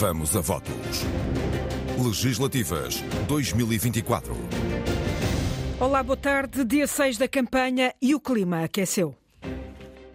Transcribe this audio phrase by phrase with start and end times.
[0.00, 0.72] Vamos a votos.
[2.02, 4.34] Legislativas 2024.
[5.78, 6.64] Olá, boa tarde.
[6.64, 9.14] Dia 6 da campanha e o clima aqueceu.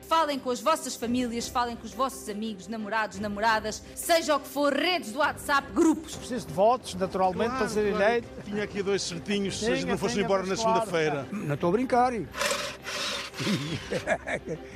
[0.10, 4.48] Falem com as vossas famílias, falem com os vossos amigos, namorados, namoradas, seja o que
[4.48, 6.16] for, redes do WhatsApp, grupos.
[6.16, 8.04] Preciso de votos, naturalmente, Claro, para ser claro.
[8.06, 8.28] eleito.
[8.44, 11.28] Tinha aqui dois certinhos, se não fossem embora na claro, segunda-feira.
[11.32, 12.12] Não estou a brincar.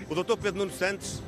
[0.07, 0.37] O Dr.
[0.39, 1.19] Pedro Nuno Santos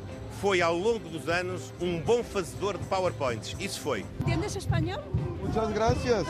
[0.41, 3.55] foi, ao longo dos anos, um bom fazedor de PowerPoints.
[3.59, 4.03] Isso foi.
[4.21, 4.99] ¿Entiendes español?
[5.39, 6.27] Muitas graças.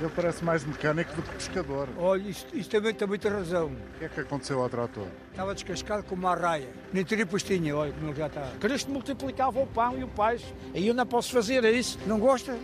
[0.00, 1.88] Ele parece mais mecânico do que pescador.
[1.98, 3.66] Olha, isto, isto também tem muita razão.
[3.66, 5.06] O que é que aconteceu ao trator?
[5.30, 6.68] Estava descascado como uma arraia.
[6.92, 8.42] Nem teria postinha, olha como ele já está.
[8.58, 10.52] Cristo multiplicava o pão e o peixe.
[10.74, 11.96] Aí eu não posso fazer isso.
[12.08, 12.58] Não gosta?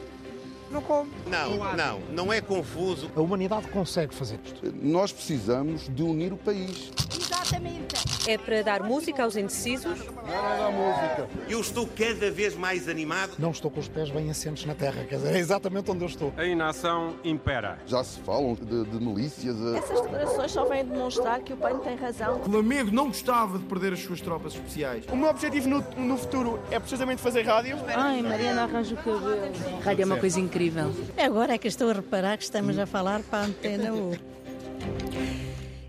[0.73, 1.12] Não come.
[1.29, 3.09] Não, não, não é confuso.
[3.15, 4.74] A humanidade consegue fazer isto.
[4.82, 6.91] Nós precisamos de unir o país.
[7.45, 7.95] Exatamente.
[8.27, 9.98] É para dar música aos indecisos?
[10.27, 11.29] Não é música.
[11.48, 13.33] Eu estou cada vez mais animado.
[13.39, 16.09] Não estou com os pés bem assentes na terra, quer dizer, é exatamente onde eu
[16.09, 16.33] estou.
[16.37, 17.79] A inação impera.
[17.87, 19.55] Já se falam de, de milícias.
[19.74, 22.41] eh, Essas declarações só vêm demonstrar que o PAN tem razão.
[22.46, 25.05] O Lamego não gostava de perder as suas tropas especiais.
[25.13, 27.77] O meu objetivo no, no futuro é precisamente fazer rádio.
[27.95, 29.52] Ai, Mariana arranja o cabelo.
[29.85, 30.90] Rádio é uma coisa incrível.
[31.18, 34.13] Agora é que estou a reparar que estamos a falar para a antena 1.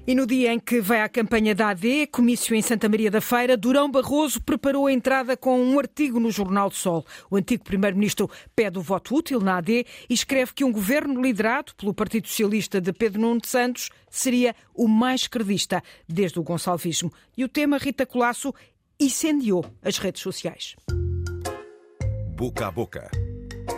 [0.07, 3.19] E no dia em que vai à campanha da AD, comício em Santa Maria da
[3.19, 7.03] Feira, Durão Barroso preparou a entrada com um artigo no Jornal do Sol.
[7.27, 11.73] O antigo primeiro-ministro pede o voto útil na AD e escreve que um governo liderado
[11.73, 17.11] pelo Partido Socialista de Pedro Nuno Santos seria o mais credista desde o Gonçalvismo.
[17.35, 18.53] E o tema Rita Colasso
[18.99, 20.75] incendiou as redes sociais.
[22.35, 23.09] Boca a boca.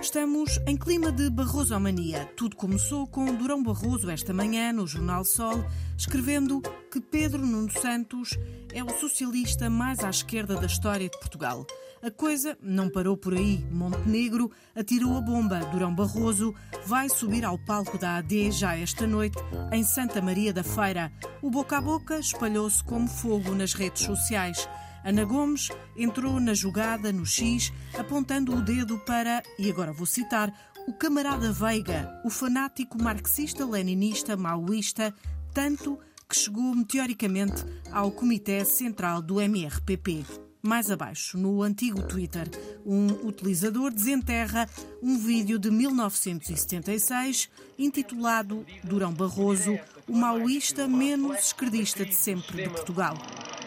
[0.07, 2.31] Estamos em clima de Barrosomania.
[2.37, 5.61] Tudo começou com Durão Barroso esta manhã no Jornal Sol,
[5.97, 8.29] escrevendo que Pedro Nuno Santos
[8.73, 11.67] é o socialista mais à esquerda da história de Portugal.
[12.01, 13.65] A coisa não parou por aí.
[13.69, 15.59] Montenegro atirou a bomba.
[15.73, 19.37] Durão Barroso vai subir ao palco da AD já esta noite
[19.73, 21.11] em Santa Maria da Feira.
[21.41, 24.69] O boca a boca espalhou-se como fogo nas redes sociais.
[25.03, 30.53] Ana Gomes entrou na jogada no X, apontando o dedo para, e agora vou citar,
[30.87, 35.13] o camarada Veiga, o fanático marxista-leninista maoísta,
[35.53, 40.25] tanto que chegou meteoricamente ao Comitê Central do MRPP.
[40.61, 42.49] Mais abaixo, no antigo Twitter,
[42.85, 44.67] um utilizador desenterra
[45.01, 53.15] um vídeo de 1976 intitulado Durão Barroso, o maoísta menos esquerdista de sempre de Portugal.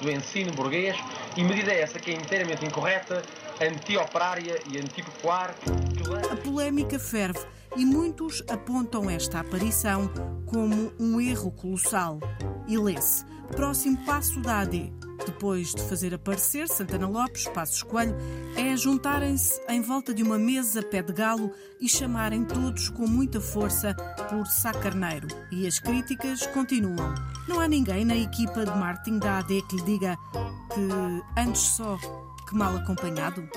[0.03, 0.97] Do ensino burguês
[1.37, 3.23] e medida essa que é inteiramente incorreta,
[3.61, 5.55] anti-operária e anti-popular.
[6.31, 7.41] A polémica ferve
[7.77, 10.11] e muitos apontam esta aparição
[10.47, 12.19] como um erro colossal.
[12.67, 13.25] E lê-se:
[13.55, 14.93] próximo passo da AD.
[15.31, 18.17] Depois de fazer aparecer Santana Lopes, Passos Coelho,
[18.57, 23.41] é juntarem-se em volta de uma mesa pé de galo e chamarem todos com muita
[23.41, 23.95] força
[24.29, 25.29] por Sá Carneiro.
[25.53, 27.15] E as críticas continuam.
[27.47, 30.19] Não há ninguém na equipa de marketing da AD que lhe diga
[30.75, 31.97] que antes só
[32.49, 33.49] que mal acompanhado.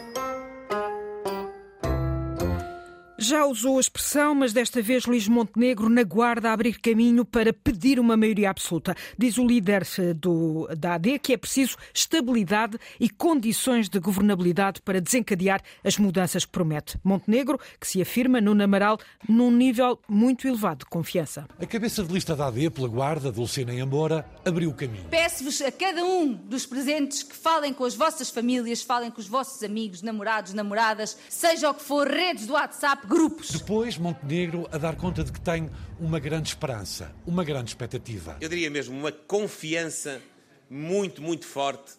[3.34, 7.52] Já usou a expressão, mas desta vez Luís Montenegro na guarda a abrir caminho para
[7.52, 8.96] pedir uma maioria absoluta.
[9.18, 14.84] Diz o líder eh, do, da AD que é preciso estabilidade e condições de governabilidade
[14.84, 17.00] para desencadear as mudanças que promete.
[17.04, 21.48] Montenegro, que se afirma no Namaral num nível muito elevado de confiança.
[21.60, 25.06] A cabeça de lista da AD pela guarda de Lucena Embora abriu o caminho.
[25.10, 29.28] Peço-vos a cada um dos presentes que falem com as vossas famílias, falem com os
[29.28, 33.23] vossos amigos, namorados, namoradas, seja o que for, redes do WhatsApp, grupos.
[33.52, 35.70] Depois, Montenegro a dar conta de que tem
[36.00, 38.38] uma grande esperança, uma grande expectativa.
[38.42, 40.22] Eu diria mesmo uma confiança
[40.70, 41.94] muito, muito forte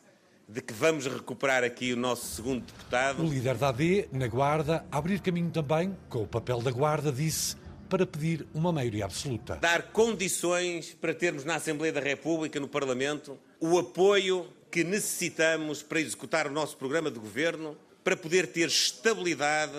[0.48, 3.22] de que vamos recuperar aqui o nosso segundo deputado.
[3.22, 7.10] O líder da AD, na guarda, a abrir caminho também, com o papel da guarda,
[7.10, 7.56] disse
[7.88, 9.56] para pedir uma maioria absoluta.
[9.56, 16.00] Dar condições para termos na Assembleia da República, no Parlamento, o apoio que necessitamos para
[16.00, 19.72] executar o nosso programa de governo, para poder ter estabilidade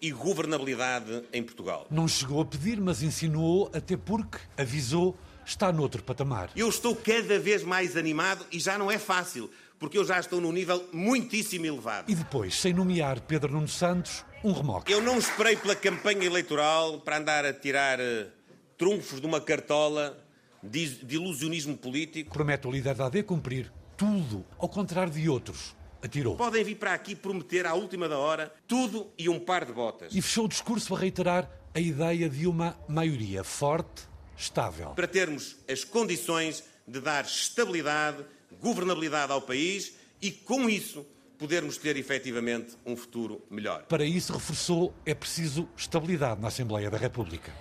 [0.00, 1.86] e governabilidade em Portugal.
[1.90, 6.50] Não chegou a pedir, mas insinuou, até porque avisou, está noutro patamar.
[6.54, 10.40] Eu estou cada vez mais animado e já não é fácil, porque eu já estou
[10.40, 12.10] num nível muitíssimo elevado.
[12.10, 14.92] E depois, sem nomear Pedro Nuno Santos, um remoque.
[14.92, 18.28] Eu não esperei pela campanha eleitoral para andar a tirar uh,
[18.76, 20.18] trunfos de uma cartola
[20.62, 22.32] de, de ilusionismo político.
[22.32, 25.76] Promete o líder da AD cumprir tudo, ao contrário de outros.
[26.02, 26.36] Atirou.
[26.36, 30.14] Podem vir para aqui prometer à última da hora tudo e um par de botas.
[30.14, 34.02] E fechou o discurso a reiterar a ideia de uma maioria forte,
[34.36, 34.90] estável.
[34.90, 38.24] Para termos as condições de dar estabilidade,
[38.60, 41.04] governabilidade ao país e, com isso,
[41.38, 43.84] podermos ter efetivamente um futuro melhor.
[43.84, 47.52] Para isso, reforçou, é preciso estabilidade na Assembleia da República.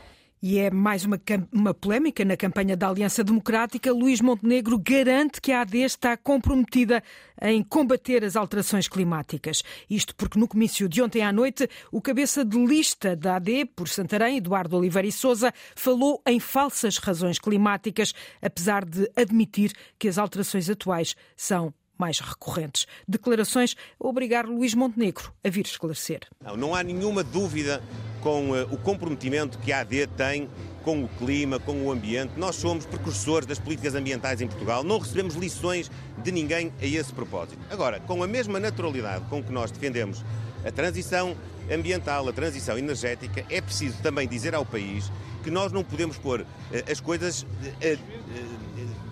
[0.41, 1.19] E é mais uma,
[1.51, 3.91] uma polémica na campanha da Aliança Democrática.
[3.91, 7.03] Luís Montenegro garante que a AD está comprometida
[7.41, 9.63] em combater as alterações climáticas.
[9.89, 13.89] Isto porque no comício de ontem à noite, o cabeça de lista da AD por
[13.89, 20.19] Santarém, Eduardo Oliveira e Souza, falou em falsas razões climáticas, apesar de admitir que as
[20.19, 22.85] alterações atuais são mais recorrentes.
[23.07, 26.21] Declarações a obrigar Luís Montenegro a vir esclarecer.
[26.43, 27.81] Não, não há nenhuma dúvida
[28.21, 30.49] com uh, o comprometimento que a AD tem
[30.83, 32.33] com o clima, com o ambiente.
[32.37, 35.91] Nós somos precursores das políticas ambientais em Portugal, não recebemos lições
[36.23, 37.59] de ninguém a esse propósito.
[37.69, 40.23] Agora, com a mesma naturalidade com que nós defendemos
[40.65, 41.35] a transição
[41.71, 45.11] ambiental, a transição energética, é preciso também dizer ao país
[45.47, 46.45] que nós não podemos pôr uh,
[46.91, 47.43] as coisas.
[47.43, 48.27] Uh,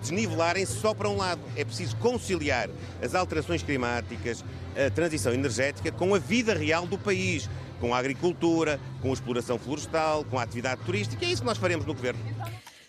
[0.01, 1.41] desnivelarem-se só para um lado.
[1.55, 2.69] É preciso conciliar
[3.01, 4.45] as alterações climáticas,
[4.75, 7.49] a transição energética com a vida real do país,
[7.79, 11.25] com a agricultura, com a exploração florestal, com a atividade turística.
[11.25, 12.19] É isso que nós faremos no governo.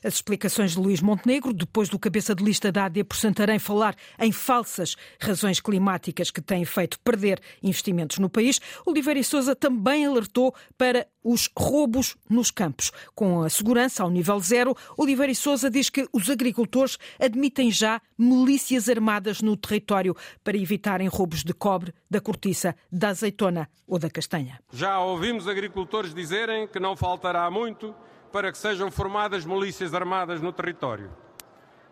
[0.06, 3.96] As explicações de Luís Montenegro, depois do cabeça de lista da AD por Santarém falar
[4.20, 10.06] em falsas razões climáticas que têm feito perder investimentos no país, Oliveira e Sousa também
[10.06, 12.92] alertou para os roubos nos campos.
[13.16, 18.00] Com a segurança ao nível zero, Oliveira e Sousa diz que os agricultores admitem já
[18.16, 20.14] milícias armadas no território
[20.44, 24.60] para evitarem roubos de cobre, da cortiça, da azeitona ou da castanha.
[24.72, 27.92] Já ouvimos agricultores dizerem que não faltará muito
[28.32, 31.10] para que sejam formadas milícias armadas no território.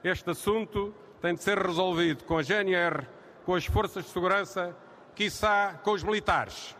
[0.02, 3.06] Este assunto tem de ser resolvido com a GNR,
[3.44, 4.76] com as forças de segurança,
[5.14, 6.76] quiçá com os militares.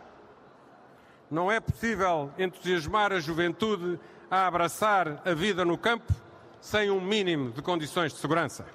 [1.29, 3.99] Não é possível entusiasmar a juventude
[4.29, 6.13] a abraçar a vida no campo
[6.61, 8.65] sem um mínimo de condições de segurança.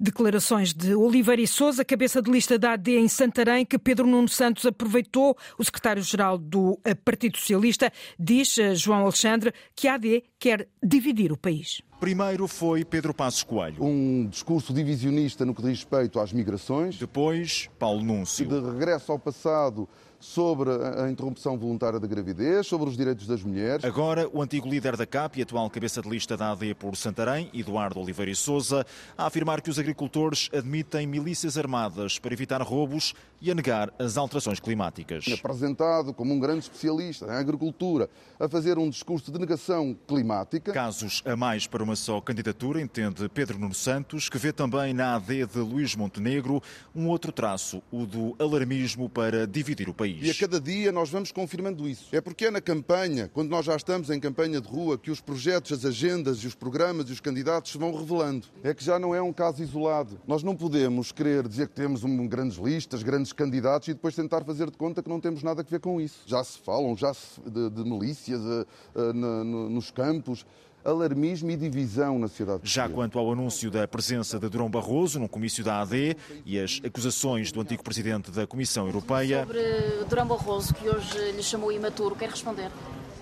[0.00, 4.28] Declarações de Oliveira e Souza, cabeça de lista da AD em Santarém, que Pedro Nuno
[4.28, 5.36] Santos aproveitou.
[5.58, 11.32] O secretário-geral do eh, Partido Socialista diz, eh, João Alexandre, que a AD quer dividir
[11.32, 11.82] o país.
[12.00, 13.82] Primeiro foi Pedro Passos Coelho.
[13.82, 16.98] Um discurso divisionista no que diz respeito às migrações.
[16.98, 18.46] Depois, Paulo Núncio.
[18.46, 19.88] De regresso ao passado
[20.24, 23.84] sobre a interrupção voluntária da gravidez, sobre os direitos das mulheres.
[23.84, 27.50] Agora, o antigo líder da CAP e atual cabeça de lista da AD por Santarém,
[27.52, 28.86] Eduardo Oliveira e Souza,
[29.18, 34.16] a afirmar que os agricultores admitem milícias armadas para evitar roubos e a negar as
[34.16, 35.26] alterações climáticas.
[35.30, 38.08] Apresentado como um grande especialista em agricultura,
[38.40, 40.72] a fazer um discurso de negação climática.
[40.72, 45.16] Casos a mais para uma só candidatura, entende Pedro Nuno Santos, que vê também na
[45.16, 46.62] AD de Luís Montenegro
[46.94, 50.26] um outro traço, o do alarmismo para dividir o país país.
[50.26, 52.14] E a cada dia nós vamos confirmando isso.
[52.14, 55.20] É porque é na campanha, quando nós já estamos em campanha de rua, que os
[55.20, 58.46] projetos, as agendas e os programas e os candidatos se vão revelando.
[58.62, 60.20] É que já não é um caso isolado.
[60.26, 64.44] Nós não podemos querer dizer que temos um, grandes listas, grandes candidatos e depois tentar
[64.44, 66.20] fazer de conta que não temos nada a ver com isso.
[66.26, 70.46] Já se falam já se, de, de milícias uh, uh, no, nos campos
[70.84, 72.60] alarmismo e divisão na sociedade.
[72.64, 76.80] Já quanto ao anúncio da presença de Durão Barroso num comício da AD e as
[76.84, 79.40] acusações do antigo presidente da Comissão Europeia.
[79.40, 82.70] Sobre Durão Barroso, que hoje lhe chamou imaturo, quer responder?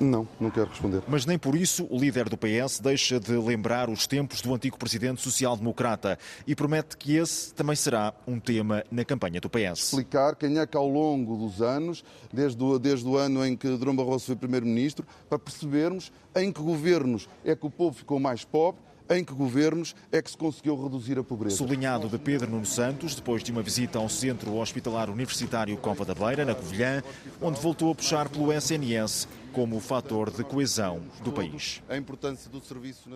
[0.02, 1.02] Não, não quero responder.
[1.06, 4.76] Mas nem por isso o líder do PS deixa de lembrar os tempos do antigo
[4.76, 9.84] presidente social-democrata e promete que esse também será um tema na campanha do PS.
[9.84, 13.68] Explicar quem é que ao longo dos anos, desde o, desde o ano em que
[13.76, 18.44] Durão Barroso foi primeiro-ministro, para percebermos em que governos é que o povo ficou mais
[18.44, 18.80] pobre
[19.10, 21.56] em que governos é que se conseguiu reduzir a pobreza.
[21.56, 26.14] Sublinhado de Pedro Nuno Santos, depois de uma visita ao Centro Hospitalar Universitário Cova da
[26.14, 27.02] Beira, na Covilhã,
[27.40, 31.82] onde voltou a puxar pelo SNS como fator de coesão do país.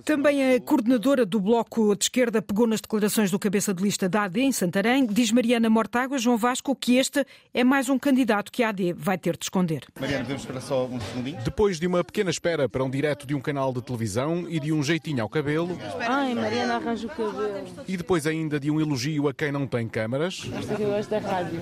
[0.05, 4.25] Também a coordenadora do Bloco de Esquerda pegou nas declarações do cabeça de lista da
[4.25, 5.07] AD em Santarém.
[5.07, 9.16] Diz Mariana Mortágua, João Vasco, que este é mais um candidato que a AD vai
[9.16, 9.87] ter de esconder.
[9.99, 11.43] Mariana, podemos esperar só um segundinho?
[11.43, 14.73] Depois de uma pequena espera para um direto de um canal de televisão e de
[14.73, 15.78] um jeitinho ao cabelo...
[16.00, 17.66] Ai, Mariana arranja o cabelo.
[17.88, 20.45] E depois ainda de um elogio a quem não tem câmaras...
[20.45, 21.61] Gosto que eu gosto da rádio.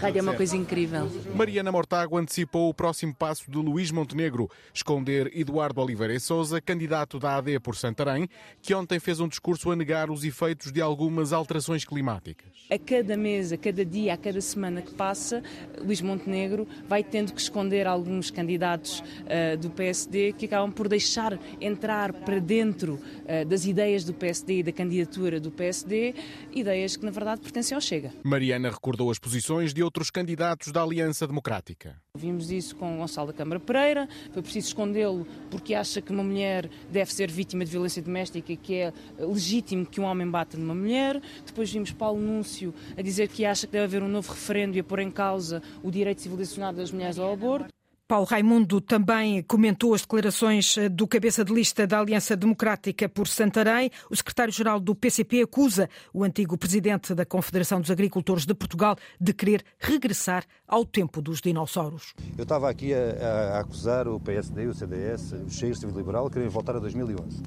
[0.00, 1.10] Rádio é uma coisa incrível.
[1.34, 6.60] Mariana Mortágua antecipou o próximo passo de Luís Montenegro Montenegro esconder Eduardo Oliveira e Souza,
[6.60, 8.28] candidato da AD por Santarém,
[8.62, 12.46] que ontem fez um discurso a negar os efeitos de algumas alterações climáticas.
[12.70, 15.42] A cada mês, a cada dia, a cada semana que passa,
[15.80, 21.36] Luís Montenegro vai tendo que esconder alguns candidatos uh, do PSD que acabam por deixar
[21.60, 26.14] entrar para dentro uh, das ideias do PSD e da candidatura do PSD,
[26.52, 28.12] ideias que na verdade pertencem ao Chega.
[28.22, 31.96] Mariana recordou as posições de outros candidatos da Aliança Democrática.
[32.16, 36.68] Vimos isso com Gonçalo da Câmara Pereira, foi preciso escondê-lo porque acha que uma mulher
[36.90, 41.20] deve ser vítima de violência doméstica que é legítimo que um homem bata numa mulher.
[41.44, 44.80] Depois vimos Paulo Núncio a dizer que acha que deve haver um novo referendo e
[44.80, 47.75] a pôr em causa o direito civilizacionado das mulheres ao aborto.
[48.08, 53.26] Paulo Raimundo também comentou as declarações eh, do cabeça de lista da Aliança Democrática por
[53.26, 53.90] Santarém.
[54.08, 59.32] O secretário-geral do PCP acusa o antigo presidente da Confederação dos Agricultores de Portugal de
[59.32, 62.14] querer regressar ao tempo dos dinossauros.
[62.38, 66.48] Eu estava aqui a, a acusar o PSD, o CDS, o Cheiro Civil Liberal, querem
[66.48, 67.42] voltar a 2011.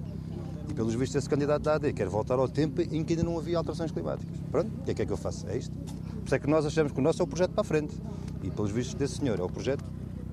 [0.70, 3.39] E pelos vistos esse candidato da AD quer voltar ao tempo em que ainda não
[3.39, 4.38] havia alterações climáticas.
[4.51, 5.48] Pronto, o que é que é que eu faço?
[5.48, 5.74] É isto.
[5.74, 7.96] Por isso é que nós achamos que o nosso é o projeto para a frente.
[8.44, 9.86] E pelos vistos desse senhor é o projeto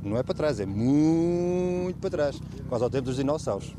[0.03, 3.75] não é para trás, é muito para trás, quase ao tempo dos dinossauros.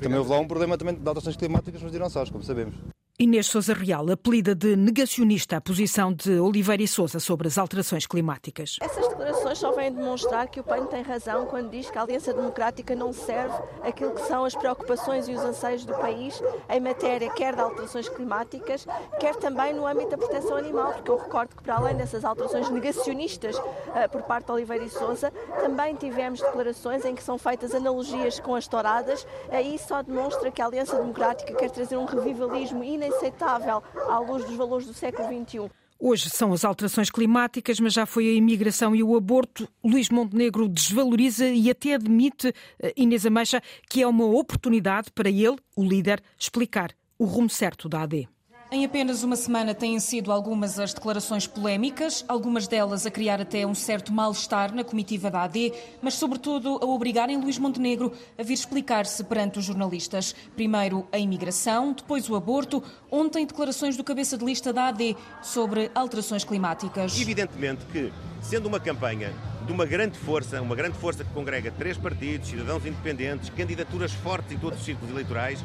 [0.00, 2.74] Também houve lá um problema também de alterações climáticas nos dinossauros, como sabemos.
[3.18, 8.06] Inês Souza Real apelida de negacionista a posição de Oliveira e Souza sobre as alterações
[8.06, 8.78] climáticas.
[8.80, 12.32] Essas declarações só vêm demonstrar que o PAN tem razão quando diz que a Aliança
[12.32, 17.30] Democrática não serve aquilo que são as preocupações e os anseios do país em matéria
[17.34, 18.86] quer de alterações climáticas,
[19.20, 22.70] quer também no âmbito da proteção animal, porque eu recordo que para além dessas alterações
[22.70, 27.74] negacionistas uh, por parte de Oliveira e Souza, também tivemos declarações em que são feitas
[27.74, 32.82] analogias com as touradas, aí só demonstra que a Aliança Democrática quer trazer um revivalismo
[33.06, 35.70] inaceitável à luz dos valores do século XXI.
[36.04, 39.68] Hoje são as alterações climáticas, mas já foi a imigração e o aborto.
[39.84, 45.56] Luís Montenegro desvaloriza e até admite, eh, Inês Ameixa, que é uma oportunidade para ele,
[45.76, 48.28] o líder, explicar o rumo certo da AD.
[48.74, 53.66] Em apenas uma semana têm sido algumas as declarações polémicas, algumas delas a criar até
[53.66, 58.54] um certo mal-estar na comitiva da AD, mas sobretudo a obrigarem Luís Montenegro a vir
[58.54, 60.34] explicar-se perante os jornalistas.
[60.56, 65.90] Primeiro a imigração, depois o aborto, ontem declarações do cabeça de lista da AD sobre
[65.94, 67.20] alterações climáticas.
[67.20, 68.10] Evidentemente que,
[68.40, 69.34] sendo uma campanha
[69.66, 74.50] de uma grande força, uma grande força que congrega três partidos, cidadãos independentes, candidaturas fortes
[74.50, 75.62] em todos os círculos eleitorais,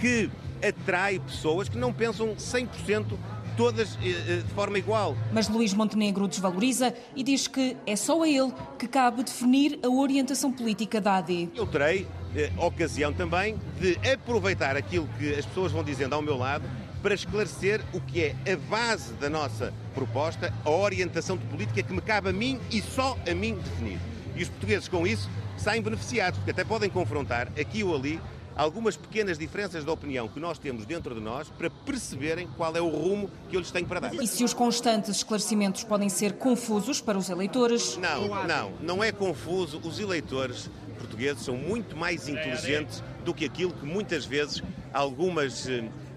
[0.00, 0.28] que
[0.66, 3.18] atrai pessoas que não pensam 100%
[3.58, 5.16] todas eh, eh, de forma igual.
[5.32, 9.88] Mas Luís Montenegro desvaloriza e diz que é só a ele que cabe definir a
[9.88, 11.50] orientação política da AD.
[11.56, 16.36] Eu terei eh, ocasião também de aproveitar aquilo que as pessoas vão dizendo ao meu
[16.36, 16.64] lado
[17.02, 21.92] para esclarecer o que é a base da nossa proposta, a orientação de política que
[21.92, 23.98] me cabe a mim e só a mim definir.
[24.36, 28.20] E os portugueses com isso saem beneficiados, porque até podem confrontar aqui ou ali
[28.58, 32.80] algumas pequenas diferenças de opinião que nós temos dentro de nós para perceberem qual é
[32.80, 34.14] o rumo que eu lhes tenho para dar.
[34.14, 37.96] E se os constantes esclarecimentos podem ser confusos para os eleitores?
[37.96, 39.80] Não, não, não é confuso.
[39.84, 44.60] Os eleitores portugueses são muito mais inteligentes do que aquilo que muitas vezes
[44.92, 45.68] algumas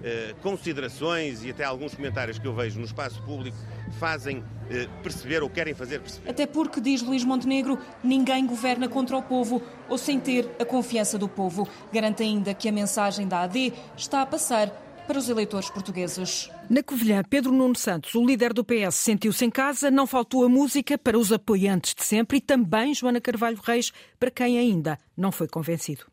[0.03, 3.57] eh, considerações e até alguns comentários que eu vejo no espaço público
[3.99, 6.29] fazem eh, perceber ou querem fazer perceber.
[6.29, 11.17] Até porque, diz Luís Montenegro, ninguém governa contra o povo ou sem ter a confiança
[11.17, 11.67] do povo.
[11.91, 14.71] Garante ainda que a mensagem da AD está a passar
[15.07, 16.49] para os eleitores portugueses.
[16.69, 20.49] Na Covilhã, Pedro Nuno Santos, o líder do PS, sentiu-se em casa, não faltou a
[20.49, 25.31] música para os apoiantes de sempre e também Joana Carvalho Reis, para quem ainda não
[25.31, 26.05] foi convencido.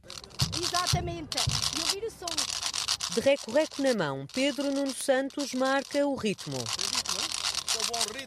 [0.60, 1.38] Exatamente.
[1.76, 2.26] E ouvir o som.
[3.18, 6.56] De reco-reco na mão, Pedro Nuno Santos marca o ritmo.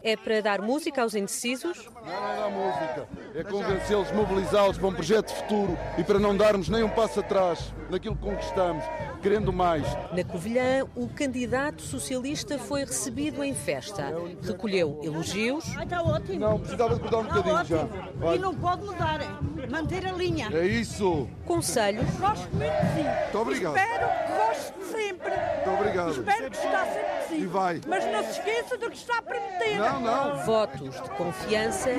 [0.04, 1.86] É para dar música aos indecisos?
[1.96, 3.08] Não, não dá música.
[3.34, 7.74] É convencê-los, mobilizá-los para um projeto futuro e para não darmos nem um passo atrás
[7.90, 8.84] naquilo que conquistamos,
[9.22, 9.86] querendo mais.
[10.12, 14.12] Na Covilhã, o candidato socialista foi recebido em festa.
[14.42, 15.64] Recolheu elogios.
[15.78, 16.40] Ai, está ótimo.
[16.40, 17.84] Não, precisava de mudar um bocadinho já.
[18.16, 18.36] Vai.
[18.36, 19.20] E não pode mudar,
[19.70, 20.50] manter a linha.
[20.52, 21.28] É isso.
[21.46, 22.10] Conselhos.
[22.20, 23.04] Gosto muito de si.
[23.04, 23.78] Muito obrigado.
[23.78, 25.32] Espero que goste sempre.
[25.32, 26.12] Muito obrigado.
[26.12, 27.38] Espero que está sempre.
[27.38, 27.82] E vai.
[27.88, 29.80] Mas não se esqueça do que está prometido.
[29.80, 30.38] Não, não.
[30.46, 31.90] Votos de confiança.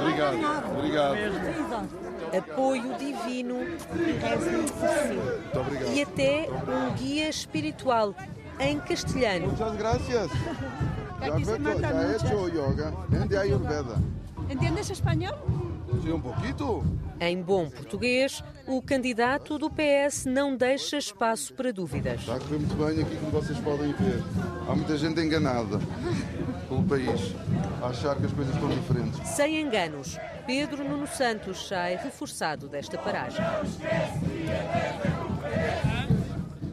[0.00, 0.36] Obrigado.
[0.78, 1.16] Obrigado.
[2.36, 3.54] Apoio divino.
[3.54, 5.94] Muito obrigado.
[5.94, 8.14] E até um guia espiritual
[8.60, 9.48] em castelhano.
[9.48, 10.30] Muchas gracias.
[11.20, 13.96] Já hecho yoga en Ayurveda.
[14.48, 15.34] ¿Entiendes español?
[16.02, 16.84] Sí, un poquito.
[17.18, 22.20] Em bom português, o candidato do PS não deixa espaço para dúvidas.
[22.20, 24.22] Está a correr muito bem aqui, como vocês podem ver.
[24.68, 25.78] Há muita gente enganada
[26.68, 27.34] pelo país,
[27.82, 29.26] a achar que as coisas estão diferentes.
[29.28, 33.44] Sem enganos, Pedro Nuno Santos sai reforçado desta paragem.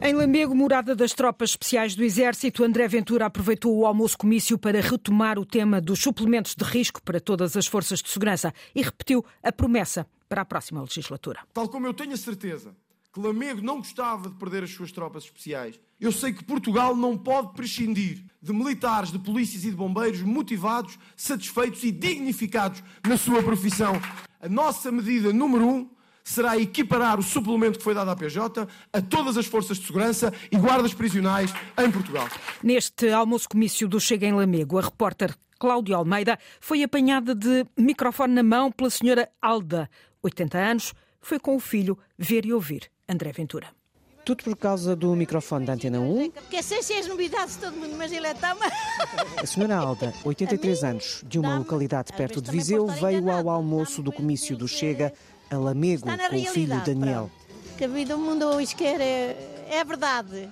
[0.06, 5.40] Em Lamego, morada das tropas especiais do Exército, André Ventura aproveitou o almoço-comício para retomar
[5.40, 9.50] o tema dos suplementos de risco para todas as forças de segurança e repetiu a
[9.50, 11.40] promessa para a próxima legislatura.
[11.54, 12.76] Tal como eu tenho a certeza
[13.14, 15.80] que Lamego não gostava de perder as suas tropas especiais.
[16.02, 21.00] Eu sei que Portugal não pode prescindir de militares, de polícias e de bombeiros motivados,
[21.16, 23.94] satisfeitos e dignificados na sua profissão.
[24.42, 25.90] A nossa medida número um
[26.24, 30.34] será equiparar o suplemento que foi dado à PJ a todas as forças de segurança
[30.52, 32.28] e guardas prisionais em Portugal.
[32.62, 38.44] Neste almoço-comício do Chega em Lamego, a repórter Cláudia Almeida foi apanhada de microfone na
[38.44, 39.90] mão pela senhora Alda,
[40.22, 43.68] 80 anos, foi com o filho ver e ouvir André Ventura.
[44.26, 46.32] Tudo por causa do microfone da Antena 1.
[46.50, 48.58] Quer ser se as novidades de todo mundo, mas ele é tão...
[49.38, 54.14] A senhora Alda, 83 anos, de uma localidade perto de Viseu, veio ao almoço do
[54.14, 55.14] comício do Chega
[55.56, 57.32] a Lamego com o filho Daniel.
[57.78, 60.50] Que a vida, o mundo hoje quer é, é verdade.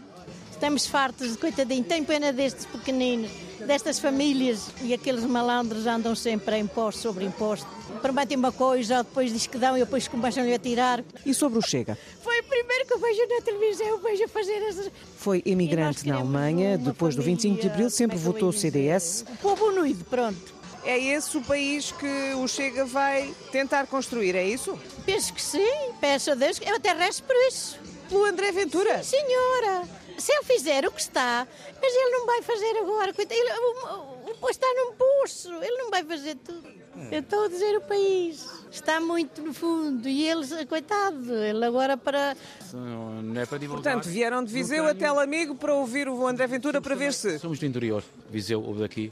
[0.52, 3.32] Estamos fartos de coitadinho, tem pena destes pequeninos,
[3.66, 7.66] destas famílias e aqueles malandros andam sempre a imposto sobre imposto.
[8.00, 11.04] Prometem uma coisa, depois diz que dão e depois começam a tirar.
[11.26, 11.98] E sobre o Chega?
[12.22, 14.92] Foi o primeiro que eu vejo na televisão, eu vejo a fazer essas...
[15.18, 19.26] Foi imigrante na Alemanha, depois do 25 de Abril sempre votou CDS.
[19.28, 20.61] O povo unido, pronto.
[20.84, 24.78] É esse o país que o Chega vai tentar construir, é isso?
[25.06, 27.80] Penso que sim, peço a Deus, eu até resto por isso.
[28.10, 29.04] Pelo André Ventura?
[29.04, 29.88] Sim, senhora.
[30.18, 31.48] Se ele fizer o que está,
[31.82, 33.14] mas ele não vai fazer agora.
[33.18, 36.82] Ele, o, o está num poço, ele não vai fazer tudo.
[37.10, 38.46] Eu estou a dizer o país.
[38.70, 42.36] Está muito no fundo e ele, coitado, ele agora para.
[42.74, 43.84] Não é para divulgar.
[43.84, 47.40] Portanto, vieram de Viseu até Amigo para ouvir o André Ventura para ver se.
[47.40, 49.12] Somos do interior, Viseu ou daqui,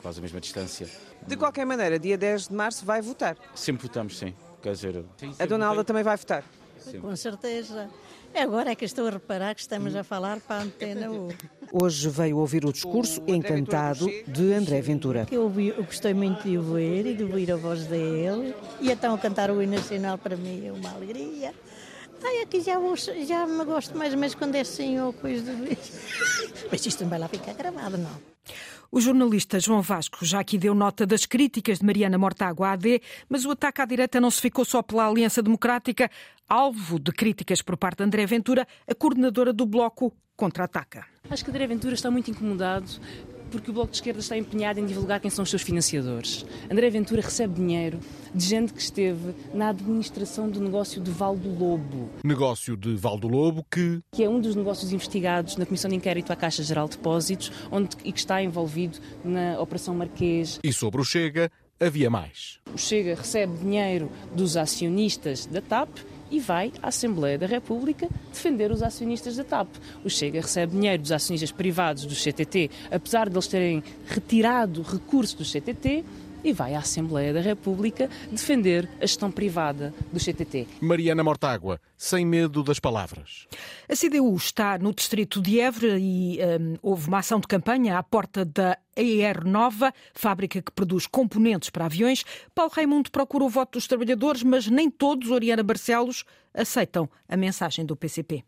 [0.00, 0.88] quase a mesma distância.
[1.26, 3.36] De qualquer maneira, dia 10 de março vai votar.
[3.54, 4.34] Sempre votamos, sim.
[4.62, 5.04] Quer dizer,
[5.38, 6.44] a Dona Alda também vai votar.
[6.78, 7.00] Sim.
[7.00, 7.88] Com certeza.
[8.34, 11.28] Agora é que estou a reparar que estamos a falar para a antena U.
[11.70, 15.26] Hoje veio ouvir o discurso o encantado de André Ventura.
[15.30, 18.54] Eu, ouvi, eu gostei muito de ouvir e de ouvir a voz dele.
[18.80, 21.54] E então cantar o hino nacional para mim é uma alegria.
[22.24, 25.64] Ai, aqui já, vou, já me gosto mais, mas quando é assim ou coisa do
[26.70, 28.16] Mas isto não vai lá ficar gravado, não.
[28.94, 33.46] O jornalista João Vasco já aqui deu nota das críticas de Mariana Mortágua AD, mas
[33.46, 36.10] o ataque à direita não se ficou só pela Aliança Democrática.
[36.46, 41.06] Alvo de críticas por parte de André Ventura, a coordenadora do Bloco contra-ataca.
[41.30, 43.00] Acho que André Ventura está muito incomodado
[43.52, 46.44] porque o Bloco de Esquerda está empenhado em divulgar quem são os seus financiadores.
[46.70, 48.00] André Ventura recebe dinheiro
[48.34, 52.10] de gente que esteve na administração do negócio de Val do Lobo.
[52.24, 54.00] Negócio de Val do Lobo que...
[54.12, 57.52] Que é um dos negócios investigados na Comissão de Inquérito à Caixa Geral de Depósitos
[57.70, 60.58] onde, e que está envolvido na Operação Marquês.
[60.64, 62.58] E sobre o Chega, havia mais.
[62.72, 65.90] O Chega recebe dinheiro dos acionistas da TAP
[66.32, 69.68] e vai à Assembleia da República defender os acionistas da TAP.
[70.02, 75.36] O Chega recebe dinheiro dos acionistas privados do CTT, apesar de eles terem retirado recurso
[75.36, 76.04] do CTT,
[76.44, 80.66] e vai à Assembleia da República defender a gestão privada do CTT.
[80.80, 83.46] Mariana Mortágua, sem medo das palavras.
[83.88, 88.02] A CDU está no distrito de Évora e um, houve uma ação de campanha à
[88.02, 92.24] porta da AR Nova, fábrica que produz componentes para aviões.
[92.54, 97.84] Paulo Raimundo procura o voto dos trabalhadores, mas nem todos, Oriana Barcelos, aceitam a mensagem
[97.84, 98.44] do PCP.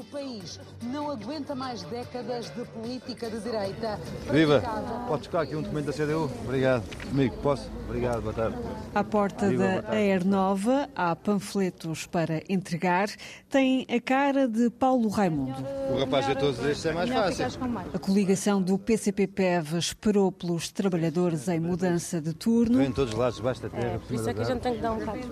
[0.00, 4.00] O país não aguenta mais décadas de política de direita.
[4.32, 4.62] Viva!
[5.06, 6.30] Pode tocar aqui um documento da CDU?
[6.42, 6.84] Obrigado.
[7.10, 7.70] Comigo, posso?
[7.84, 8.56] Obrigado, boa tarde.
[8.94, 13.10] À porta Viva, da AR Nova há panfletos para entregar.
[13.50, 15.62] Tem a cara de Paulo Raimundo.
[15.92, 17.46] O rapaz de todos estes é mais fácil.
[17.92, 22.78] A coligação do PCP-PEV esperou pelos trabalhadores em mudança de turno.
[22.78, 24.00] Vêm todos lados debaixo da terra.
[24.08, 25.28] É, isso é que a gente tem que dar um rato.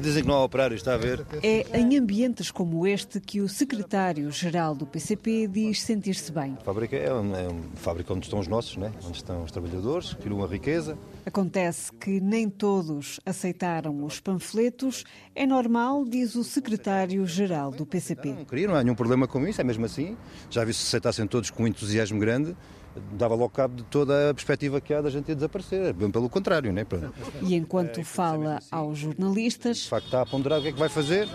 [0.00, 1.24] Dizem que não há operário, está a ver?
[1.42, 6.56] É em ambientes como este que o secretário-geral do PCP diz sentir-se bem.
[6.58, 8.90] A fábrica é, um, é uma fábrica onde estão os nossos, né?
[9.04, 10.96] onde estão os trabalhadores, que criam a riqueza.
[11.26, 15.04] Acontece que nem todos aceitaram os panfletos.
[15.34, 18.30] É normal, diz o secretário-geral do PCP.
[18.30, 20.16] Não, queria, não há nenhum problema com isso, é mesmo assim.
[20.48, 22.56] Já vi se aceitassem todos com entusiasmo grande
[23.12, 26.72] dava logo cabo de toda a perspectiva que há da gente desaparecer, bem pelo contrário,
[26.72, 26.84] né?
[27.42, 29.78] E enquanto fala aos jornalistas.
[29.78, 31.28] De facto, está a ponderar o que é que vai fazer.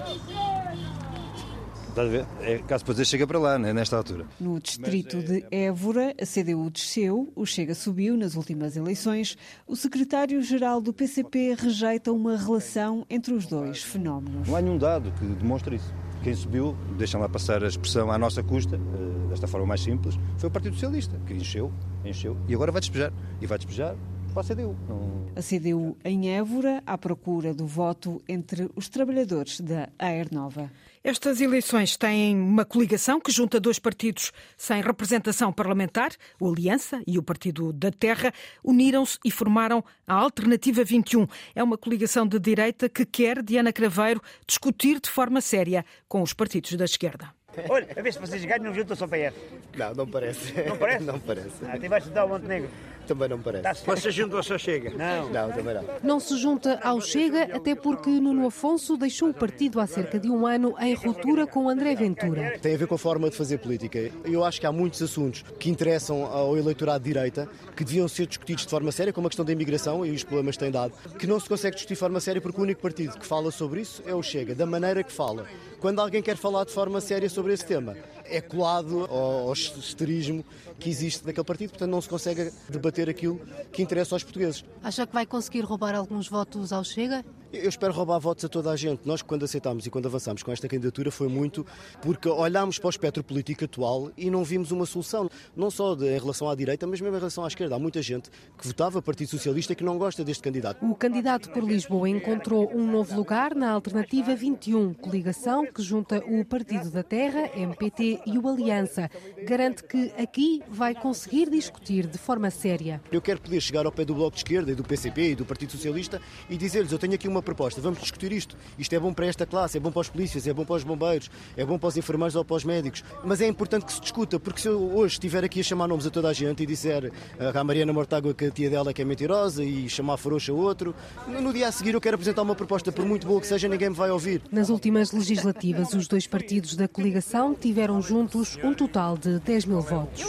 [1.94, 2.26] Estás a ver?
[2.42, 4.26] É, caso para dizer, chega para lá, né, nesta altura.
[4.40, 9.38] No distrito de Évora, a CDU desceu, o Chega subiu nas últimas eleições.
[9.68, 14.48] O secretário-geral do PCP rejeita uma relação entre os dois fenómenos.
[14.48, 15.94] Não há nenhum dado que demonstre isso.
[16.24, 20.18] Quem subiu, deixam lá passar a expressão à nossa custa, eh, desta forma mais simples,
[20.40, 21.72] foi o Partido Socialista, que encheu,
[22.04, 23.14] encheu, e agora vai despejar.
[23.40, 23.96] E vai despejar
[24.34, 24.76] para a CDU.
[24.90, 25.26] Não...
[25.36, 30.72] A CDU em Évora à procura do voto entre os trabalhadores da AER Nova.
[31.06, 37.20] Estas eleições têm uma coligação que junta dois partidos sem representação parlamentar, o Aliança e
[37.20, 41.28] o Partido da Terra, uniram-se e formaram a Alternativa 21.
[41.54, 46.32] É uma coligação de direita que quer, Diana Craveiro, discutir de forma séria com os
[46.32, 47.34] partidos da esquerda.
[47.70, 49.38] Olha, a ver se vocês ganham junto ao seu PF.
[49.78, 50.54] Não, não parece.
[50.64, 51.04] Não parece?
[51.06, 51.66] não parece.
[51.68, 52.70] Ah, tem vais estudar o Montenegro.
[53.08, 53.86] Também não parece.
[53.86, 54.92] Você junto ao seu Chega?
[54.92, 55.30] Não.
[55.30, 55.84] Não, também não.
[56.02, 60.30] Não se junta ao Chega, até porque Nuno Afonso deixou o partido há cerca de
[60.30, 62.58] um ano em ruptura com André Ventura.
[62.62, 64.10] Tem a ver com a forma de fazer política.
[64.24, 68.26] Eu acho que há muitos assuntos que interessam ao eleitorado de direita que deviam ser
[68.26, 70.94] discutidos de forma séria, como a questão da imigração e os problemas que têm dado,
[71.20, 73.82] que não se consegue discutir de forma séria porque o único partido que fala sobre
[73.82, 75.46] isso é o Chega, da maneira que fala.
[75.84, 80.42] Quando alguém quer falar de forma séria sobre esse tema, é colado ao esterismo
[80.80, 83.38] que existe naquele partido, portanto não se consegue debater aquilo
[83.70, 84.64] que interessa aos portugueses.
[84.82, 87.26] Acha que vai conseguir roubar alguns votos ao Chega?
[87.54, 89.02] Eu espero roubar votos a toda a gente.
[89.06, 91.64] Nós, quando aceitámos e quando avançámos com esta candidatura, foi muito
[92.02, 96.08] porque olhámos para o espectro político atual e não vimos uma solução, não só de,
[96.08, 97.76] em relação à direita, mas mesmo em relação à esquerda.
[97.76, 100.84] Há muita gente que votava Partido Socialista que não gosta deste candidato.
[100.84, 106.44] O candidato por Lisboa encontrou um novo lugar na Alternativa 21, coligação que junta o
[106.44, 109.12] Partido da Terra, MPT e o Aliança.
[109.48, 113.00] Garante que aqui vai conseguir discutir de forma séria.
[113.12, 115.46] Eu quero poder chegar ao pé do Bloco de Esquerda e do PCP e do
[115.46, 118.56] Partido Socialista e dizer-lhes: eu tenho aqui uma proposta, vamos discutir isto.
[118.78, 120.84] Isto é bom para esta classe, é bom para os polícias, é bom para os
[120.84, 123.04] bombeiros, é bom para os enfermeiros ou para os médicos.
[123.24, 126.06] Mas é importante que se discuta, porque se eu hoje estiver aqui a chamar nomes
[126.06, 127.12] a toda a gente e disser
[127.54, 130.96] a Mariana Mortágua que a tia dela é que é mentirosa e chamar Frouxa outro,
[131.28, 133.90] no dia a seguir eu quero apresentar uma proposta, por muito boa que seja, ninguém
[133.90, 134.42] me vai ouvir.
[134.52, 139.82] Nas últimas legislativas, os dois partidos da coligação tiveram juntos um total de 10 mil
[139.82, 140.24] votos.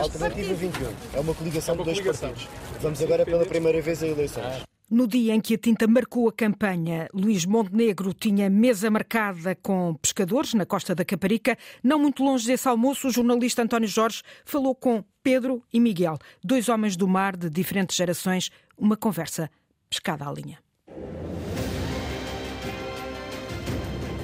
[0.00, 2.48] Alternativa 21 é uma coligação de dois partidos.
[2.80, 4.77] Vamos agora pela primeira vez a eleições.
[4.90, 9.94] No dia em que a Tinta marcou a campanha, Luís Montenegro tinha mesa marcada com
[9.96, 11.58] pescadores na costa da Caparica.
[11.82, 16.70] Não muito longe desse almoço, o jornalista António Jorge falou com Pedro e Miguel, dois
[16.70, 19.50] homens do mar de diferentes gerações, uma conversa
[19.90, 20.58] pescada à linha.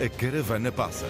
[0.03, 1.05] A caravana passa.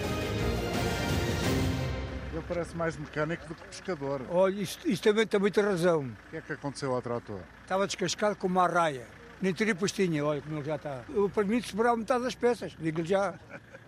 [2.33, 4.21] Ele parece mais mecânico do que pescador.
[4.29, 6.01] Olha, isto, isto também tem muita razão.
[6.01, 7.39] O que é que aconteceu ao trator?
[7.61, 9.07] Estava descascado com uma arraia.
[9.45, 11.03] Nem tripos tinha, olha como ele já está.
[11.07, 13.39] Eu permito sobrar metade das peças, digo-lhe já.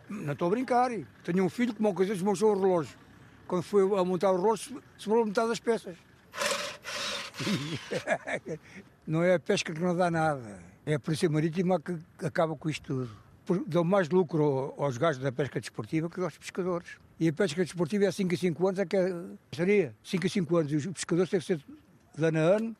[0.07, 0.91] Não estou a brincar.
[1.23, 2.95] Tenho um filho que uma coisa desmanchou o relógio.
[3.47, 5.97] Quando foi a montar o relógio, sobrou metade das peças.
[9.07, 10.59] Não é a pesca que não dá nada.
[10.85, 13.07] É a Polícia Marítima que acaba com isto
[13.47, 13.63] tudo.
[13.65, 16.99] Dão mais lucro aos gajos da pesca desportiva que aos pescadores.
[17.19, 18.97] E a pesca desportiva é 5 a 5 anos, é que
[19.51, 20.71] seria 5 a 5 anos.
[20.71, 21.57] E os pescadores têm que ser
[22.15, 22.75] de ano a ano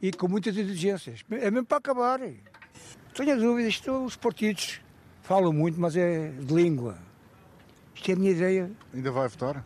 [0.00, 1.24] e com muitas exigências.
[1.30, 2.20] É mesmo para acabar.
[3.14, 4.80] Tenho dúvidas, isto, os partidos
[5.22, 6.98] falam muito, mas é de língua.
[7.94, 8.70] Isto é a minha ideia.
[8.94, 9.64] Ainda vai votar?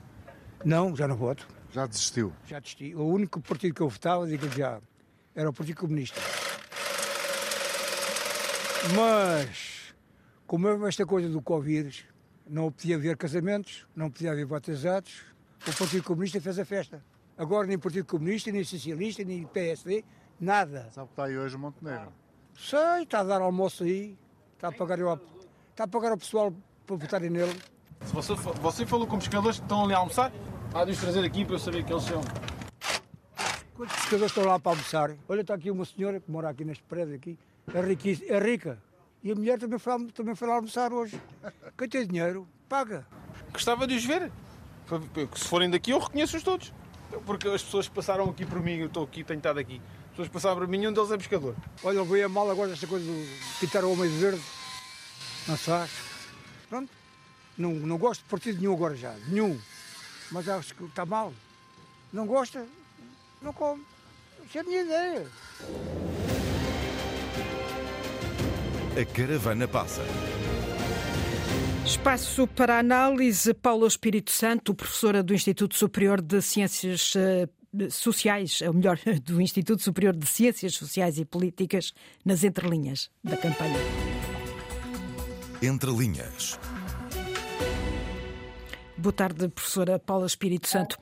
[0.65, 1.47] Não, já não voto.
[1.71, 2.33] Já desistiu?
[2.47, 2.95] Já desisti.
[2.95, 4.81] O único partido que eu votava, digo já,
[5.35, 6.21] era o Partido Comunista.
[8.97, 9.95] Mas,
[10.47, 12.07] como é esta coisa do Covid,
[12.49, 15.23] não podia haver casamentos, não podia haver batizados,
[15.67, 17.03] o Partido Comunista fez a festa.
[17.39, 20.05] Agora nem Partido Comunista, nem Socialista, nem PSD,
[20.43, 20.89] nada.
[20.93, 22.13] Sabe que está aí hoje o Montenegro?
[22.59, 24.19] Sei, está a dar almoço aí,
[24.55, 24.99] está a pagar,
[25.71, 26.53] está a pagar o pessoal
[26.87, 27.59] para votarem nele.
[28.05, 30.33] Se você, você falou com pescadores que estão ali a almoçar,
[30.75, 32.21] há de os trazer aqui para eu saber que eles são.
[33.75, 35.17] Quantos pescadores estão lá para almoçar?
[35.29, 37.39] Olha, está aqui uma senhora que mora aqui neste prédio aqui,
[37.73, 38.79] é, riquíssima, é rica.
[39.23, 41.21] E a mulher também foi, também foi lá almoçar hoje.
[41.79, 43.07] Quem tem dinheiro, paga.
[43.53, 44.33] Gostava de os ver.
[45.35, 46.73] Se forem daqui, eu reconheço-os todos.
[47.25, 49.81] Porque as pessoas passaram aqui por mim, eu estou aqui, tenho estado aqui.
[50.13, 51.57] As pessoas passaram por mim um deles é pescador.
[51.83, 53.27] Olha, eu veio a mal agora esta coisa de
[53.59, 54.43] pintar o homem de verde.
[55.49, 55.91] Não se faz.
[56.69, 56.91] Pronto.
[57.57, 59.15] Não, não gosto de partido nenhum agora já.
[59.27, 59.59] Nenhum.
[60.31, 61.33] Mas acho que está mal.
[62.13, 62.67] Não gosta,
[63.41, 63.83] não come.
[64.47, 65.27] Isso é a minha ideia.
[69.01, 70.03] A caravana passa.
[71.87, 77.15] Espaço para análise, Paula Espírito Santo, professora do Instituto Superior de Ciências
[77.91, 81.93] Sociais, ou melhor, do Instituto Superior de Ciências Sociais e Políticas,
[82.25, 83.79] nas entrelinhas da campanha.
[85.63, 86.59] Entre linhas.
[88.97, 90.99] Boa tarde, professora Paula Espírito Santo.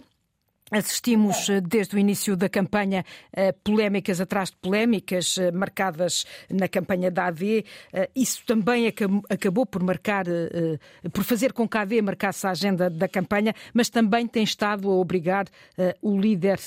[0.71, 3.05] Assistimos eh, desde o início da campanha
[3.37, 7.65] a polémicas atrás de polémicas, eh, marcadas na campanha da AD.
[7.93, 8.87] Eh, isso também
[9.29, 10.27] acabou por marcar,
[11.13, 14.89] por fazer com que a AD marcasse a agenda da campanha, mas também tem estado
[14.89, 15.47] a obrigar
[16.03, 16.59] o líder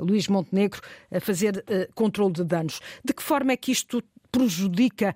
[0.00, 2.80] Luís Montenegro a fazer controle de danos.
[3.04, 5.14] De que forma é que isto prejudica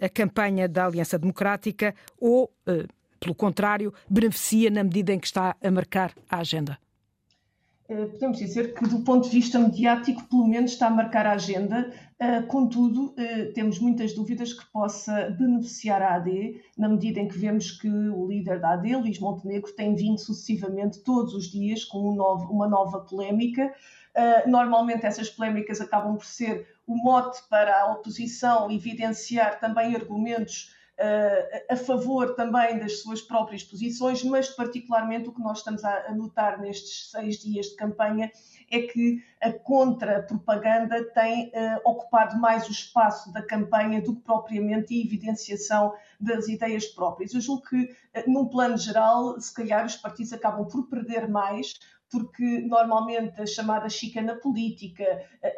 [0.00, 2.50] a campanha da Aliança Democrática ou
[3.18, 6.78] pelo contrário, beneficia na medida em que está a marcar a agenda?
[7.88, 11.32] Eh, podemos dizer que, do ponto de vista mediático, pelo menos está a marcar a
[11.32, 11.92] agenda.
[12.18, 17.38] Eh, contudo, eh, temos muitas dúvidas que possa beneficiar a AD, na medida em que
[17.38, 21.98] vemos que o líder da AD, Luís Montenegro, tem vindo sucessivamente todos os dias com
[22.50, 23.72] uma nova polémica.
[24.46, 30.74] Normalmente essas polémicas acabam por ser o mote para a oposição evidenciar também argumentos
[31.68, 36.58] a favor também das suas próprias posições, mas particularmente o que nós estamos a notar
[36.60, 38.30] nestes seis dias de campanha
[38.70, 44.94] é que a contra-propaganda tem uh, ocupado mais o espaço da campanha do que propriamente
[44.94, 47.32] a evidenciação das ideias próprias.
[47.32, 51.74] Eu julgo que, uh, num plano geral, se calhar os partidos acabam por perder mais
[52.08, 55.04] porque normalmente a chamada chicana política,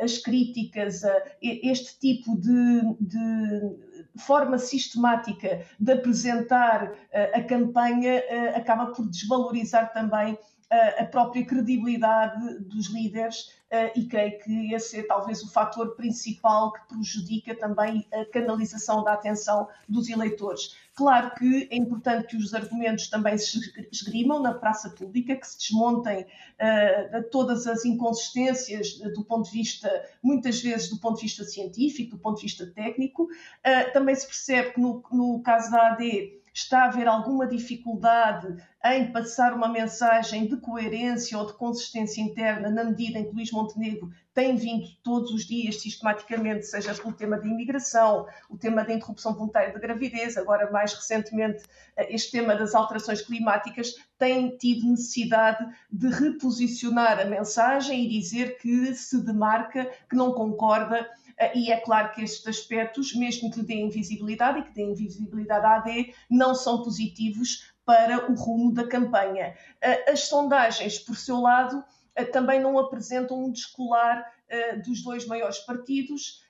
[0.00, 1.02] as críticas,
[1.42, 3.76] este tipo de, de
[4.18, 6.92] forma sistemática de apresentar
[7.34, 8.22] a campanha
[8.54, 10.38] acaba por desvalorizar também
[10.70, 13.50] a própria credibilidade dos líderes
[13.94, 19.14] e creio que esse é talvez o fator principal que prejudica também a canalização da
[19.14, 20.74] atenção dos eleitores.
[20.98, 23.60] Claro que é importante que os argumentos também se
[23.92, 29.88] esgrimam na praça pública, que se desmontem uh, todas as inconsistências do ponto de vista,
[30.20, 33.22] muitas vezes do ponto de vista científico, do ponto de vista técnico.
[33.22, 38.56] Uh, também se percebe que no, no caso da AD está a haver alguma dificuldade
[38.84, 43.52] em passar uma mensagem de coerência ou de consistência interna, na medida em que Luís
[43.52, 48.92] Montenegro tem vindo todos os dias, sistematicamente, seja pelo tema da imigração, o tema da
[48.92, 51.64] interrupção voluntária da gravidez, agora mais recentemente
[51.96, 58.58] eh, este tema das alterações climáticas, tem tido necessidade de reposicionar a mensagem e dizer
[58.58, 61.08] que se demarca, que não concorda
[61.54, 65.76] e é claro que estes aspectos, mesmo que deem visibilidade e que deem visibilidade à
[65.76, 69.54] AD, não são positivos para o rumo da campanha.
[69.80, 71.82] Eh, as sondagens, por seu lado,
[72.14, 74.36] eh, também não apresentam um descolar
[74.82, 76.42] dos dois maiores partidos.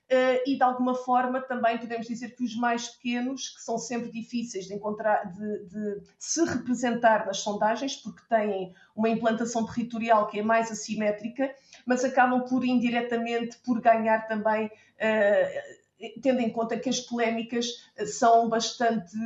[0.46, 4.66] E de alguma forma também podemos dizer que os mais pequenos, que são sempre difíceis
[4.66, 10.42] de encontrar, de, de, se representar nas sondagens, porque têm uma implantação territorial que é
[10.42, 15.78] mais assimétrica, mas acabam por indiretamente por ganhar também, uh,
[16.22, 17.66] tendo em conta que as polémicas
[17.96, 19.16] eh, são bastante,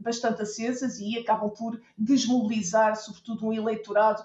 [0.00, 4.24] bastante acesas e acabam por desmobilizar, sobretudo, um eleitorado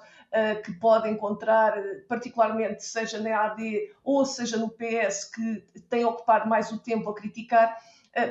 [0.63, 1.74] que pode encontrar,
[2.08, 7.15] particularmente seja na AD ou seja no PS, que tem ocupado mais o tempo a
[7.15, 7.78] criticar,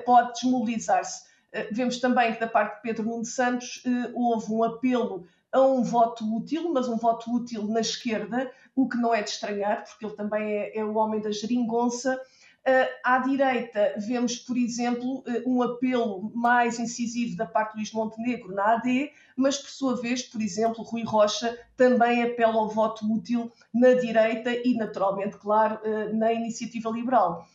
[0.05, 1.25] pode desmobilizar-se.
[1.71, 6.25] Vemos também que da parte de Pedro Nuno Santos houve um apelo a um voto
[6.37, 10.17] útil, mas um voto útil na esquerda, o que não é de estranhar, porque ele
[10.17, 12.21] também é, é o homem da geringonça.
[12.67, 17.93] Uh, à direita, vemos, por exemplo, uh, um apelo mais incisivo da parte de Luís
[17.93, 23.05] Montenegro na AD, mas, por sua vez, por exemplo, Rui Rocha também apela ao voto
[23.13, 27.47] útil na direita e, naturalmente, claro, uh, na iniciativa liberal.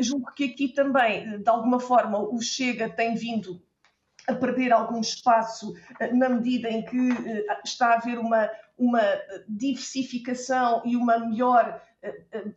[0.00, 3.60] julgo que aqui também, de alguma forma, o Chega tem vindo
[4.26, 9.02] a perder algum espaço eh, na medida em que eh, está a haver uma, uma
[9.48, 11.95] diversificação e uma melhor, eh,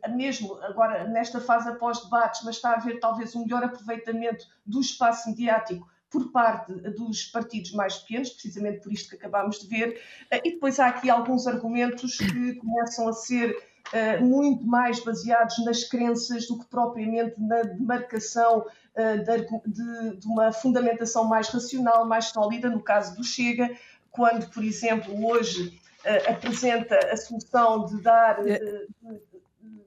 [0.10, 4.80] mesmo agora nesta fase após debates, mas está a haver talvez um melhor aproveitamento do
[4.80, 10.02] espaço mediático por parte dos partidos mais pequenos, precisamente por isto que acabámos de ver,
[10.44, 13.56] e depois há aqui alguns argumentos que começam a ser
[13.94, 20.52] uh, muito mais baseados nas crenças do que propriamente na demarcação uh, de, de, uma
[20.52, 23.70] fundamentação mais racional, mais sólida, no caso do Chega,
[24.12, 28.40] quando, por exemplo, hoje uh, apresenta a solução de dar.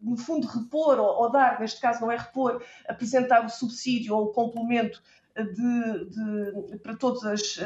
[0.03, 4.25] No fundo, repor ou, ou, dar, neste caso não é repor, apresentar o subsídio ou
[4.25, 5.03] o complemento
[5.35, 7.59] de, de, para todas as,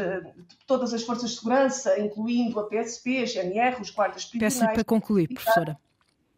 [0.67, 4.55] todas as forças de segurança, incluindo a PSP, a GNR, os guardas prisionais.
[4.55, 5.77] Peço para concluir, professora.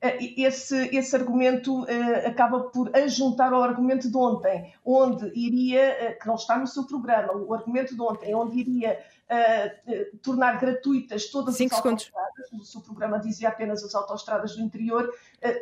[0.01, 1.85] Eh, esse, esse argumento
[2.25, 7.33] acaba por ajuntar ao argumento de ontem, onde iria, que não está no seu programa,
[7.33, 8.99] o argumento de ontem, onde iria
[9.31, 12.11] uh, tornar gratuitas todas Cinco as segundos.
[12.13, 15.13] autostradas, no seu programa dizia apenas as autostradas do interior,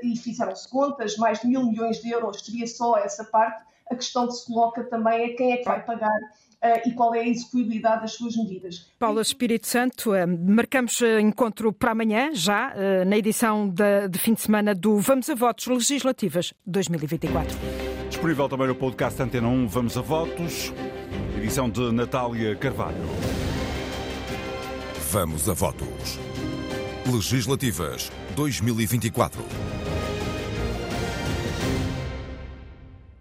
[0.02, 3.64] e fizeram-se contas, mais de mil milhões de euros seria só essa parte.
[3.90, 6.20] A questão que se coloca também é quem é que vai pagar
[6.62, 8.90] uh, e qual é a execuibilidade das suas medidas.
[8.98, 14.34] Paula Espírito Santo, uh, marcamos encontro para amanhã, já, uh, na edição de, de fim
[14.34, 17.56] de semana do Vamos a Votos Legislativas 2024.
[18.08, 20.72] Disponível também no podcast Antena 1 Vamos a Votos,
[21.36, 23.45] edição de Natália Carvalho.
[25.18, 26.18] Vamos a Votos.
[27.06, 29.75] Legislativas 2024.